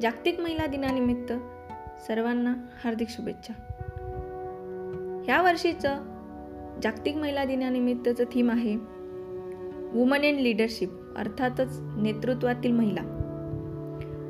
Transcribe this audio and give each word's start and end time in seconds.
जागतिक 0.00 0.40
महिला 0.40 0.66
दिनानिमित्त 0.66 1.32
सर्वांना 2.06 2.54
हार्दिक 2.84 3.08
शुभेच्छा. 3.08 3.52
ह्या 5.24 5.42
वर्षीचं 5.42 5.96
जागतिक 6.82 7.16
महिला 7.16 7.44
दिनानिमित्तचं 7.44 8.24
थीम 8.24 8.50
आहे 8.50 8.76
वुमन 9.92 10.24
इन 10.24 10.36
लीडरशिप 10.36 10.90
अर्थातच 11.16 11.80
नेतृत्वातील 11.80 12.72
महिला. 12.72 13.02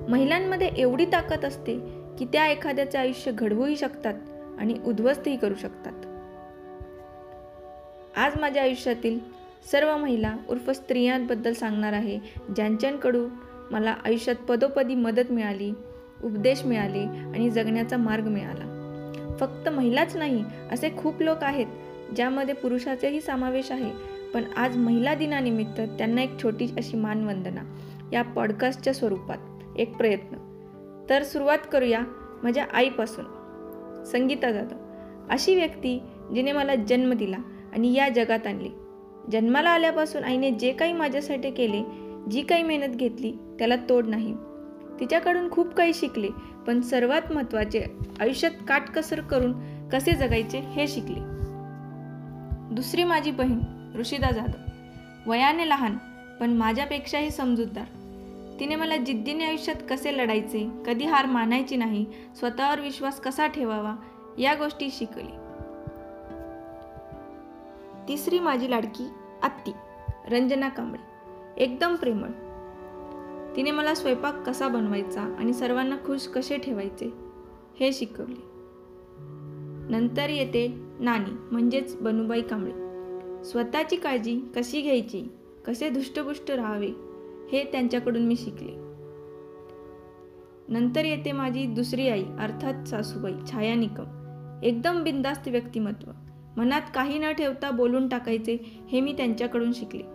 महिलांमध्ये 0.08 0.70
एवढी 0.76 1.04
ताकद 1.04 1.44
असते 1.44 1.78
की 2.18 2.24
त्या 2.24 2.46
एखाद्याचे 2.46 2.98
आयुष्य 2.98 3.32
घडवूही 3.32 3.76
शकतात 3.76 4.14
आणि 4.58 4.78
उद्ध्वस्तही 4.86 5.36
करू 5.36 5.54
शकतात. 5.54 5.92
आज 8.18 8.32
माझ्या 8.40 8.62
आयुष्यातील 8.62 9.18
सर्व 9.70 9.96
महिला 9.96 10.36
उर्फ 10.48 10.70
स्त्रियांबद्दल 10.70 11.52
सांगणार 11.52 11.92
आहे 11.92 12.18
ज्यांच्यांकडून 12.54 13.30
मला 13.74 13.94
आयुष्यात 14.04 14.36
पदोपदी 14.36 14.94
मदत 14.94 15.32
मिळाली 15.32 15.70
उपदेश 16.24 16.64
मिळाले 16.64 17.02
आणि 17.04 17.50
जगण्याचा 17.50 17.96
मार्ग 17.96 18.24
मिळाला. 18.24 18.70
फक्त 19.40 19.68
महिलाच 19.68 20.16
नाही 20.16 20.44
असे 20.72 20.90
खूप 20.98 21.22
लोक 21.22 21.44
आहेत 21.44 21.66
ज्यामध्ये 22.16 22.54
पुरुषाचेही 22.54 23.20
समावेश 23.20 23.72
आहे. 23.72 23.90
पण 24.34 24.42
आज 24.56 24.76
महिला 24.76 25.14
दिनानिमित्त 25.14 25.80
त्यांना 25.80 26.22
एक 26.22 26.42
छोटी 26.42 26.64
अशी 26.76 26.96
मानवंदना 26.96 27.60
या 28.12 28.22
पॉडकास्टच्या 28.22 28.94
स्वरूपात. 28.94 29.38
एक 29.78 29.96
प्रयत्न. 29.96 30.36
तर 31.10 31.22
सुरुवात 31.22 31.58
करूया 31.72 32.00
माझ्या 32.42 32.66
आईपासून. 32.72 33.24
संगीता 34.06 34.50
जाधव. 34.50 34.76
अशी 35.30 35.54
व्यक्ती 35.54 36.02
जिने 36.34 36.52
मला 36.52 36.74
जन्म 36.74 37.12
दिला 37.12 37.36
आणि 37.72 37.94
या 37.94 38.08
जगात 38.08 38.46
आणले. 38.46 38.68
जन्माला 39.32 39.70
आल्यापासून 39.70 40.24
आईने 40.24 40.50
जे 40.50 40.72
काही 40.72 40.92
माझ्यासाठी 40.92 41.50
केले 41.50 42.03
जी 42.30 42.42
काही 42.42 42.62
मेहनत 42.62 42.96
घेतली 42.96 43.32
त्याला 43.58 43.76
तोड 43.76 44.06
नाही. 44.06 44.34
तिच्याकडून 45.00 45.50
खूप 45.50 45.74
काही 45.74 45.94
शिकले 45.94 46.28
पण 46.66 46.80
सर्वात 46.80 47.32
महत्त्वाचे 47.32 47.84
आयुष्यात 48.20 48.50
काटकसर 48.68 49.20
करून 49.20 49.52
कसे 49.88 50.12
जगायचे 50.12 50.58
हे 50.58 50.88
शिकले. 50.88 51.20
दुसरी 52.74 53.04
माझी 53.04 53.30
बहीण 53.30 53.58
ऋषिदा 53.94 54.30
जाधव. 54.30 55.30
वयाने 55.30 55.68
लहान 55.68 55.96
पण 56.40 56.50
माझ्यापेक्षाही 56.50 57.30
समजूतदार. 57.30 57.84
तिने 58.60 58.76
मला 58.76 58.96
जिद्दीने 58.96 59.44
आयुष्यात 59.44 59.76
कसे 59.90 60.18
लढायचे 60.18 60.70
कधी 60.86 61.04
हार 61.04 61.26
मानायची 61.26 61.76
नाही 61.76 62.06
स्वतःवर 62.38 62.80
विश्वास 62.80 63.20
कसा 63.20 63.46
ठेवावा 63.46 63.96
या 64.38 64.54
गोष्टी 64.54 64.88
शिकली. 64.92 65.36
तिसरी 68.08 68.38
माझी 68.38 68.70
लाडकी 68.70 69.08
आत्ती 69.42 69.72
रंजना 70.30 70.68
कांबळे. 70.68 71.13
एकदम 71.58 71.96
प्रेमळ. 71.96 72.28
तिने 73.56 73.70
मला 73.70 73.94
स्वयंपाक 73.94 74.42
कसा 74.46 74.68
बनवायचा 74.68 75.20
आणि 75.20 75.52
सर्वांना 75.52 75.96
खुश 75.96 76.26
कसे 76.26 76.58
ठेवायचे 76.58 77.12
हे 77.80 77.92
शिकवले. 77.92 78.42
नंतर 79.90 80.28
येते 80.28 80.82
नानी 81.00 81.30
म्हणजेच 81.50 81.96
बनुबाई 81.96 82.42
कांबळे. 82.42 82.72
स्वतःची 83.44 83.96
काळजी 83.96 84.40
कशी 84.56 84.80
घ्यायची 84.80 85.30
कसे 85.66 85.88
धुष्टपुष्ट 85.88 86.50
राहावे 86.50 86.90
हे 87.52 87.64
त्यांच्याकडून 87.72 88.22
मी 88.22 88.36
शिकले. 88.36 88.72
नंतर 90.68 91.04
येते 91.04 91.32
माझी 91.32 91.66
दुसरी 91.66 92.08
आई 92.08 92.24
अर्थात 92.38 92.88
सासूबाई 92.88 93.34
छाया 93.52 93.74
निकम 93.74 94.60
एकदम 94.62 95.02
बिंदास्त 95.02 95.48
व्यक्तिमत्व. 95.48 96.10
मनात 96.56 96.82
काही 96.94 97.18
न 97.18 97.32
ठेवता 97.32 97.70
बोलून 97.70 98.08
टाकायचे 98.08 98.58
हे 98.92 99.00
मी 99.00 99.12
त्यांच्याकडून 99.12 99.72
शिकले. 99.72 100.13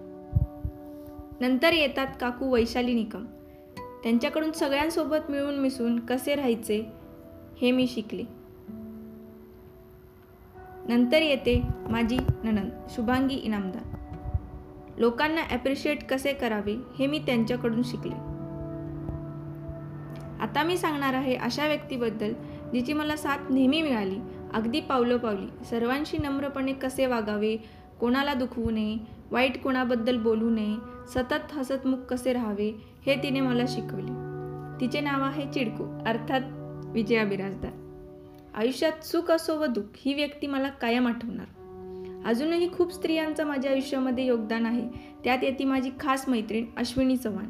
नंतर 1.42 1.74
येतात 1.74 2.08
काकू 2.22 2.54
वैशाली 2.54 2.94
निकम. 2.94 3.26
त्यांच्याकडून 4.04 4.52
सगळ्यांसोबत 4.52 5.30
मिळून 5.30 5.56
मिसळून 5.56 6.00
कसे 6.00 6.36
राहायचे 6.36 6.86
हे 7.62 7.72
मी 7.72 7.88
शिकले. 7.88 8.24
नंतर 10.88 11.22
येते 11.22 11.62
माझी 11.90 12.18
ननंद 12.44 12.72
शुभांगी 12.90 13.36
इनामदार. 13.36 13.84
लोकांना 14.98 15.42
ॲप्रिशिएट 15.42 16.04
कसे 16.04 16.34
करावे 16.34 16.76
हे 17.00 17.08
मी 17.08 17.20
त्यांच्याकडून 17.20 17.84
शिकले. 17.84 18.16
आता 20.44 20.64
मी 20.64 20.78
सांगणार 20.78 21.14
आहे 21.14 21.36
अशा 21.36 21.68
व्यक्तीबद्दल 21.68 22.34
जिची 22.74 22.94
मला 22.94 23.16
साथ 23.16 23.38
नेहमी 23.50 23.82
मिळाली. 23.82 24.20
अगदी 24.54 24.80
पावलं 24.80 25.18
पावली 25.18 25.66
सर्वांशी 25.66 26.18
नम्रपणे 26.18 26.74
कसे 26.74 27.06
वागावे 27.06 27.58
कोणाला 28.00 28.34
दुखवू 28.34 28.72
नये 28.72 28.98
वाईट 29.32 29.64
कोणाबद्दल 29.64 30.18
बोलू 30.18 30.50
नये 30.50 30.76
सतत 31.08 31.52
हसतमुख 31.52 31.98
कसे 31.98 32.34
राहावे 32.34 32.74
हे 33.06 33.24
तिने 33.24 33.42
मला 33.42 33.64
शिकवले. 33.68 34.12
तिचे 34.82 35.00
नाव 35.00 35.24
आहे 35.24 35.46
चिडकू 35.54 35.84
अर्थात 36.06 36.42
विजया 36.94 37.26
बिराजदार. 37.26 37.72
आयुष्यात 38.56 39.06
सुख 39.06 39.32
असो 39.32 39.60
व 39.60 39.66
दुःख 39.66 39.98
ही 39.98 40.14
व्यक्ती 40.14 40.48
मला 40.48 40.70
कायम 40.70 41.08
आठवणार. 41.08 41.46
अजूनही 42.26 42.72
खूप 42.74 42.94
स्त्रियांचं 42.94 43.46
माझ्या 43.46 43.72
आयुष्यामध्ये 43.72 44.26
योगदान 44.26 44.66
आहे 44.66 44.88
त्यात 45.24 45.38
येते 45.42 45.64
माझी 45.64 45.92
खास 46.00 46.30
मैत्रीण 46.30 46.66
अश्विनी 46.78 47.18
चव्हाण. 47.18 47.46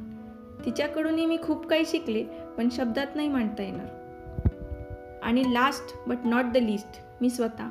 तिच्याकडूनही 0.66 1.26
मी 1.26 1.38
खूप 1.44 1.68
काही 1.68 1.84
शिकले 1.86 2.24
पण 2.58 2.70
शब्दात 2.72 3.08
नाही 3.16 3.30
मांडता 3.30 3.64
येणार. 3.64 3.88
आणि 5.24 5.54
last 5.54 6.10
but 6.10 6.18
not 6.26 6.46
the 6.46 6.58
list 6.58 7.02
मी 7.22 7.30
स्वतः 7.30 7.68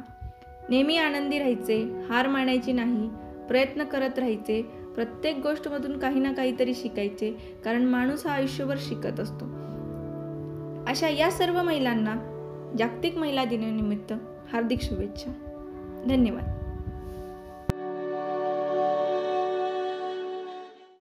नेहमी 0.68 0.96
आनंदी 0.96 1.38
राहायचे 1.38 2.02
हार 2.08 2.28
मानायची 2.28 2.72
नाही 2.72 3.08
प्रयत्न 3.48 3.84
करत 3.84 4.18
राहायचे 4.18 4.62
प्रत्येक 4.94 5.38
गोष्टमधून 5.38 5.98
काही 5.98 6.20
ना 6.20 6.32
काहीतरी 6.32 6.74
शिकायचे 6.74 7.60
कारण 7.64 7.82
माणूस 7.82 8.26
हा 8.26 8.32
आयुष्यभर 8.32 8.74
शिकत 8.78 9.20
असतो. 9.20 9.44
अशा 10.86 11.08
या 11.08 11.30
सर्व 11.30 11.62
महिलांना 11.62 12.16
जागतिक 12.78 13.18
महिला 13.18 13.44
दिनानिमित्त 13.44 14.12
हार्दिक 14.52 14.80
शुभेच्छा. 14.82 15.30
धन्यवाद. 16.08 16.67